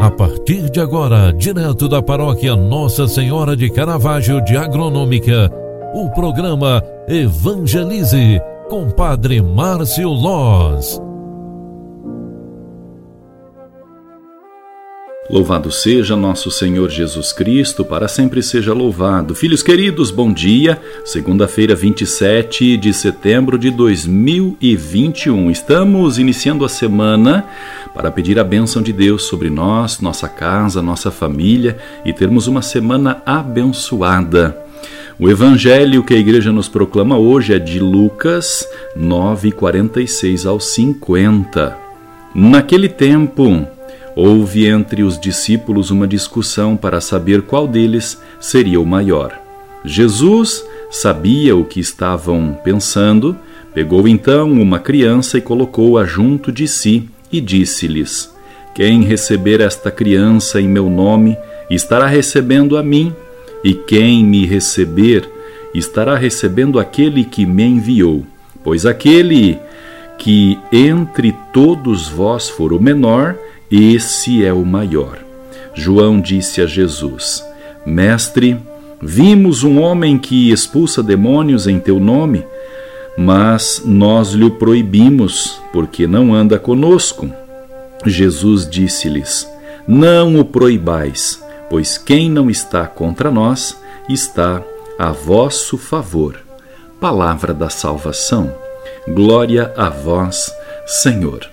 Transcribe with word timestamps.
A 0.00 0.10
partir 0.10 0.70
de 0.70 0.80
agora, 0.80 1.30
direto 1.30 1.86
da 1.86 2.00
paróquia 2.00 2.56
Nossa 2.56 3.06
Senhora 3.06 3.54
de 3.54 3.68
Caravaggio 3.68 4.42
de 4.42 4.56
Agronômica, 4.56 5.52
o 5.92 6.08
programa 6.08 6.82
Evangelize 7.06 8.40
com 8.70 8.88
Padre 8.88 9.42
Márcio 9.42 10.08
Loz. 10.08 10.98
Louvado 15.30 15.70
seja 15.70 16.16
nosso 16.16 16.50
Senhor 16.50 16.90
Jesus 16.90 17.32
Cristo, 17.32 17.84
para 17.84 18.08
sempre 18.08 18.42
seja 18.42 18.72
louvado. 18.72 19.32
Filhos 19.32 19.62
queridos, 19.62 20.10
bom 20.10 20.32
dia. 20.32 20.80
Segunda-feira, 21.04 21.76
27 21.76 22.76
de 22.76 22.92
setembro 22.92 23.56
de 23.56 23.70
2021. 23.70 25.48
Estamos 25.50 26.18
iniciando 26.18 26.64
a 26.64 26.68
semana 26.68 27.46
para 27.94 28.10
pedir 28.10 28.38
a 28.38 28.44
bênção 28.44 28.82
de 28.82 28.92
Deus 28.92 29.24
sobre 29.24 29.50
nós, 29.50 30.00
nossa 30.00 30.28
casa, 30.28 30.80
nossa 30.80 31.10
família 31.10 31.78
e 32.04 32.12
termos 32.12 32.46
uma 32.46 32.62
semana 32.62 33.22
abençoada. 33.26 34.56
O 35.18 35.28
evangelho 35.28 36.02
que 36.02 36.14
a 36.14 36.18
igreja 36.18 36.50
nos 36.50 36.68
proclama 36.68 37.18
hoje 37.18 37.52
é 37.52 37.58
de 37.58 37.78
Lucas 37.78 38.66
9, 38.96 39.52
46 39.52 40.46
ao 40.46 40.58
50. 40.58 41.76
Naquele 42.34 42.88
tempo, 42.88 43.66
Houve 44.14 44.66
entre 44.66 45.02
os 45.02 45.18
discípulos 45.18 45.90
uma 45.90 46.06
discussão 46.06 46.76
para 46.76 47.00
saber 47.00 47.42
qual 47.42 47.66
deles 47.66 48.20
seria 48.40 48.80
o 48.80 48.86
maior. 48.86 49.32
Jesus 49.84 50.64
sabia 50.90 51.56
o 51.56 51.64
que 51.64 51.80
estavam 51.80 52.58
pensando, 52.64 53.36
pegou 53.72 54.08
então 54.08 54.50
uma 54.52 54.78
criança 54.78 55.38
e 55.38 55.40
colocou-a 55.40 56.04
junto 56.04 56.50
de 56.50 56.66
si 56.66 57.08
e 57.32 57.40
disse-lhes: 57.40 58.34
Quem 58.74 59.02
receber 59.02 59.60
esta 59.60 59.90
criança 59.90 60.60
em 60.60 60.68
meu 60.68 60.88
nome 60.88 61.36
estará 61.70 62.06
recebendo 62.06 62.76
a 62.76 62.82
mim, 62.82 63.14
e 63.62 63.74
quem 63.74 64.24
me 64.24 64.46
receber 64.46 65.28
estará 65.74 66.16
recebendo 66.16 66.78
aquele 66.78 67.24
que 67.24 67.46
me 67.46 67.64
enviou. 67.64 68.24
Pois 68.62 68.84
aquele 68.84 69.58
que 70.18 70.58
entre 70.70 71.34
todos 71.52 72.08
vós 72.08 72.48
for 72.48 72.72
o 72.72 72.80
menor, 72.80 73.36
esse 73.70 74.44
é 74.44 74.52
o 74.52 74.64
maior. 74.64 75.18
João 75.74 76.20
disse 76.20 76.60
a 76.60 76.66
Jesus: 76.66 77.44
Mestre, 77.86 78.56
vimos 79.00 79.62
um 79.62 79.80
homem 79.80 80.18
que 80.18 80.50
expulsa 80.50 81.02
demônios 81.02 81.66
em 81.66 81.78
teu 81.78 81.98
nome, 81.98 82.44
mas 83.22 83.82
nós 83.84 84.30
lhe 84.30 84.48
proibimos, 84.50 85.60
porque 85.74 86.06
não 86.06 86.32
anda 86.32 86.58
conosco. 86.58 87.30
Jesus 88.06 88.66
disse-lhes: 88.66 89.46
Não 89.86 90.40
o 90.40 90.44
proibais, 90.44 91.44
pois 91.68 91.98
quem 91.98 92.30
não 92.30 92.48
está 92.48 92.86
contra 92.86 93.30
nós 93.30 93.78
está 94.08 94.62
a 94.98 95.12
vosso 95.12 95.76
favor. 95.76 96.40
Palavra 96.98 97.52
da 97.52 97.68
salvação. 97.68 98.54
Glória 99.06 99.70
a 99.76 99.90
vós, 99.90 100.50
Senhor. 100.86 101.46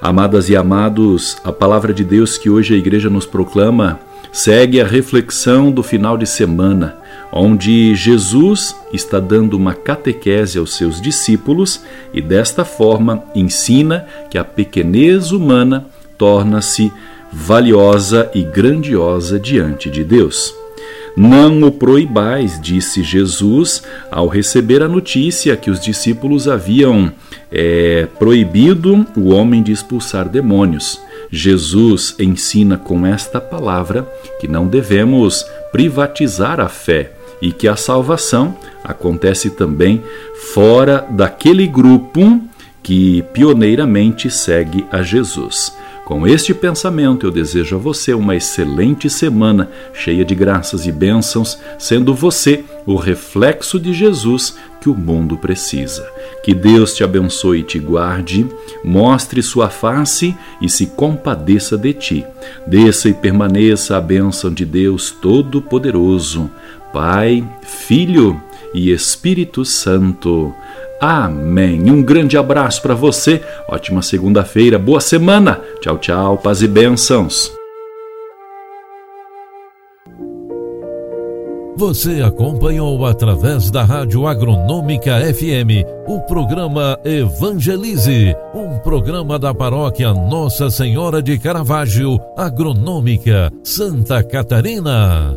Amadas 0.00 0.48
e 0.48 0.54
amados, 0.54 1.36
a 1.42 1.52
palavra 1.52 1.92
de 1.92 2.04
Deus 2.04 2.38
que 2.38 2.48
hoje 2.48 2.72
a 2.72 2.76
igreja 2.76 3.10
nos 3.10 3.26
proclama 3.26 3.98
segue 4.34 4.80
a 4.80 4.84
reflexão 4.84 5.70
do 5.70 5.80
final 5.80 6.18
de 6.18 6.26
semana, 6.26 6.96
onde 7.32 7.94
Jesus 7.94 8.74
está 8.92 9.20
dando 9.20 9.56
uma 9.56 9.74
catequese 9.74 10.58
aos 10.58 10.76
seus 10.76 11.00
discípulos 11.00 11.82
e 12.12 12.20
desta 12.20 12.64
forma 12.64 13.22
ensina 13.32 14.04
que 14.28 14.36
a 14.36 14.42
pequenez 14.42 15.30
humana 15.30 15.86
torna-se 16.18 16.92
valiosa 17.32 18.28
e 18.34 18.42
grandiosa 18.42 19.38
diante 19.38 19.88
de 19.88 20.02
Deus. 20.02 20.52
Não 21.16 21.62
o 21.62 21.70
proibais, 21.70 22.60
disse 22.60 23.04
Jesus 23.04 23.84
ao 24.10 24.26
receber 24.26 24.82
a 24.82 24.88
notícia 24.88 25.56
que 25.56 25.70
os 25.70 25.78
discípulos 25.78 26.48
haviam 26.48 27.12
é, 27.52 28.08
proibido 28.18 29.06
o 29.16 29.32
homem 29.32 29.62
de 29.62 29.70
expulsar 29.70 30.28
demônios. 30.28 31.00
Jesus 31.34 32.14
ensina 32.18 32.78
com 32.78 33.04
esta 33.04 33.40
palavra 33.40 34.08
que 34.40 34.46
não 34.46 34.68
devemos 34.68 35.44
privatizar 35.72 36.60
a 36.60 36.68
fé 36.68 37.12
e 37.42 37.50
que 37.50 37.66
a 37.66 37.74
salvação 37.74 38.56
acontece 38.84 39.50
também 39.50 40.00
fora 40.54 41.04
daquele 41.10 41.66
grupo 41.66 42.40
que 42.82 43.22
pioneiramente 43.32 44.30
segue 44.30 44.86
a 44.92 45.02
Jesus. 45.02 45.76
Com 46.04 46.26
este 46.26 46.52
pensamento, 46.52 47.26
eu 47.26 47.30
desejo 47.30 47.76
a 47.76 47.78
você 47.78 48.12
uma 48.12 48.36
excelente 48.36 49.08
semana, 49.08 49.70
cheia 49.94 50.22
de 50.22 50.34
graças 50.34 50.86
e 50.86 50.92
bênçãos, 50.92 51.58
sendo 51.78 52.14
você 52.14 52.62
o 52.84 52.94
reflexo 52.94 53.80
de 53.80 53.94
Jesus 53.94 54.54
que 54.82 54.90
o 54.90 54.94
mundo 54.94 55.38
precisa. 55.38 56.06
Que 56.42 56.52
Deus 56.52 56.92
te 56.92 57.02
abençoe 57.02 57.60
e 57.60 57.62
te 57.62 57.78
guarde, 57.78 58.46
mostre 58.84 59.42
sua 59.42 59.70
face 59.70 60.36
e 60.60 60.68
se 60.68 60.88
compadeça 60.88 61.78
de 61.78 61.94
ti. 61.94 62.26
Desça 62.66 63.08
e 63.08 63.14
permaneça 63.14 63.96
a 63.96 64.00
bênção 64.00 64.52
de 64.52 64.66
Deus 64.66 65.10
Todo-Poderoso, 65.10 66.50
Pai, 66.92 67.42
Filho 67.62 68.38
e 68.74 68.92
Espírito 68.92 69.64
Santo. 69.64 70.54
Amém. 71.00 71.90
Um 71.90 72.02
grande 72.02 72.36
abraço 72.36 72.80
para 72.82 72.94
você. 72.94 73.42
Ótima 73.68 74.02
segunda-feira. 74.02 74.78
Boa 74.78 75.00
semana. 75.00 75.60
Tchau, 75.80 75.98
tchau. 75.98 76.38
Paz 76.38 76.62
e 76.62 76.68
bênçãos. 76.68 77.52
Você 81.76 82.22
acompanhou 82.22 83.04
através 83.04 83.68
da 83.68 83.82
Rádio 83.82 84.28
Agronômica 84.28 85.18
FM 85.34 85.84
o 86.06 86.20
programa 86.20 86.96
Evangelize, 87.04 88.32
um 88.54 88.78
programa 88.78 89.40
da 89.40 89.52
paróquia 89.52 90.14
Nossa 90.14 90.70
Senhora 90.70 91.20
de 91.20 91.36
Caravaggio, 91.36 92.20
Agronômica, 92.36 93.52
Santa 93.64 94.22
Catarina. 94.22 95.36